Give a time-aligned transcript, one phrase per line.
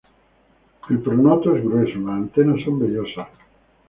[0.89, 3.27] El pronoto es grueso, las antenas son vellosas.